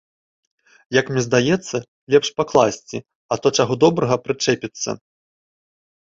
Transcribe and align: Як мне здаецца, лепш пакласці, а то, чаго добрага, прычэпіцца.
Як 0.99 1.09
мне 1.09 1.21
здаецца, 1.25 1.75
лепш 2.13 2.27
пакласці, 2.41 2.97
а 3.35 3.37
то, 3.43 3.47
чаго 3.59 3.73
добрага, 3.83 4.15
прычэпіцца. 4.25 4.91